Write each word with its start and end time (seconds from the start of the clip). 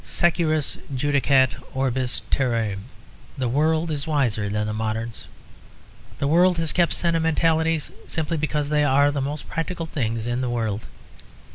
Securus 0.03 0.79
judicat 0.95 1.51
orbis 1.75 2.23
terrarum; 2.31 2.85
the 3.37 3.47
world 3.47 3.91
is 3.91 4.07
wiser 4.07 4.49
than 4.49 4.65
the 4.65 4.73
moderns. 4.73 5.27
The 6.17 6.25
world 6.27 6.57
has 6.57 6.73
kept 6.73 6.93
sentimentalities 6.95 7.91
simply 8.07 8.37
because 8.37 8.69
they 8.69 8.83
are 8.83 9.11
the 9.11 9.21
most 9.21 9.47
practical 9.47 9.85
things 9.85 10.25
in 10.25 10.41
the 10.41 10.49
world. 10.49 10.87